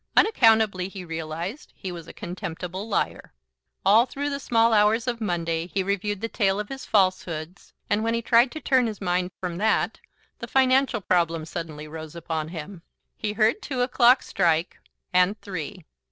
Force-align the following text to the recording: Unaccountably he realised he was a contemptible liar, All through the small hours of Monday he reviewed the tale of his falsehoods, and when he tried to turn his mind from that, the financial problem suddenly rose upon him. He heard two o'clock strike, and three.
Unaccountably 0.17 0.87
he 0.89 1.05
realised 1.05 1.73
he 1.75 1.91
was 1.91 2.07
a 2.07 2.11
contemptible 2.11 2.89
liar, 2.89 3.31
All 3.85 4.07
through 4.07 4.31
the 4.31 4.39
small 4.39 4.73
hours 4.73 5.05
of 5.05 5.21
Monday 5.21 5.67
he 5.67 5.83
reviewed 5.83 6.21
the 6.21 6.27
tale 6.27 6.59
of 6.59 6.69
his 6.69 6.87
falsehoods, 6.87 7.71
and 7.87 8.03
when 8.03 8.15
he 8.15 8.21
tried 8.23 8.49
to 8.53 8.59
turn 8.59 8.87
his 8.87 8.99
mind 8.99 9.29
from 9.39 9.57
that, 9.59 9.99
the 10.39 10.47
financial 10.47 11.01
problem 11.01 11.45
suddenly 11.45 11.87
rose 11.87 12.15
upon 12.15 12.47
him. 12.47 12.81
He 13.15 13.33
heard 13.33 13.61
two 13.61 13.81
o'clock 13.81 14.23
strike, 14.23 14.79
and 15.13 15.39
three. 15.39 15.85